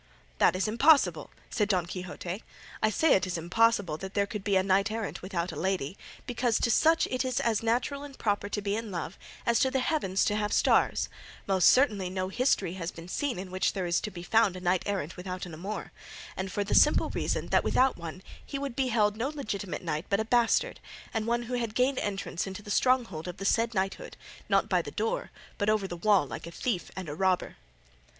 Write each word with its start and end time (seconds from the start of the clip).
"That 0.39 0.55
is 0.55 0.67
impossible," 0.67 1.29
said 1.51 1.69
Don 1.69 1.85
Quixote: 1.85 2.43
"I 2.81 2.89
say 2.89 3.13
it 3.13 3.27
is 3.27 3.37
impossible 3.37 3.97
that 3.97 4.15
there 4.15 4.25
could 4.25 4.43
be 4.43 4.55
a 4.55 4.63
knight 4.63 4.89
errant 4.89 5.21
without 5.21 5.51
a 5.51 5.55
lady, 5.55 5.95
because 6.25 6.59
to 6.61 6.71
such 6.71 7.05
it 7.11 7.23
is 7.23 7.39
as 7.39 7.61
natural 7.61 8.01
and 8.01 8.17
proper 8.17 8.49
to 8.49 8.63
be 8.63 8.75
in 8.75 8.89
love 8.89 9.19
as 9.45 9.59
to 9.59 9.69
the 9.69 9.77
heavens 9.79 10.25
to 10.25 10.35
have 10.35 10.53
stars: 10.53 11.07
most 11.45 11.69
certainly 11.69 12.09
no 12.09 12.29
history 12.29 12.73
has 12.73 12.89
been 12.89 13.07
seen 13.07 13.37
in 13.37 13.51
which 13.51 13.73
there 13.73 13.85
is 13.85 14.01
to 14.01 14.09
be 14.09 14.23
found 14.23 14.55
a 14.55 14.59
knight 14.59 14.81
errant 14.87 15.17
without 15.17 15.45
an 15.45 15.53
amour, 15.53 15.91
and 16.35 16.51
for 16.51 16.63
the 16.63 16.73
simple 16.73 17.11
reason 17.11 17.45
that 17.49 17.63
without 17.63 17.95
one 17.95 18.23
he 18.43 18.57
would 18.57 18.75
be 18.75 18.87
held 18.87 19.15
no 19.15 19.29
legitimate 19.29 19.83
knight 19.83 20.07
but 20.09 20.19
a 20.19 20.25
bastard, 20.25 20.79
and 21.13 21.27
one 21.27 21.43
who 21.43 21.53
had 21.53 21.75
gained 21.75 21.99
entrance 21.99 22.47
into 22.47 22.63
the 22.63 22.71
stronghold 22.71 23.27
of 23.27 23.37
the 23.37 23.45
said 23.45 23.75
knighthood, 23.75 24.17
not 24.49 24.67
by 24.67 24.81
the 24.81 24.89
door, 24.89 25.29
but 25.59 25.69
over 25.69 25.87
the 25.87 25.95
wall 25.95 26.25
like 26.25 26.47
a 26.47 26.51
thief 26.51 26.89
and 26.95 27.07
a 27.07 27.13
robber." 27.13 27.55